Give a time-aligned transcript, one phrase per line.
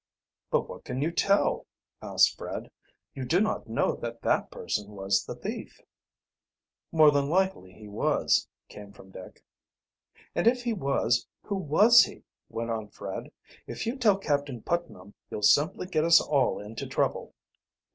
[0.49, 1.67] "But what can you tell?"
[2.01, 2.71] asked Fred.
[3.13, 5.79] "You do not know that that person, was the thief."
[6.91, 9.45] "More than likely he was," came from Dick.
[10.33, 13.31] "And if he was, who was he?" went on Fred.
[13.67, 17.35] "If you tell Captain Putnam you'll simply get us all into trouble."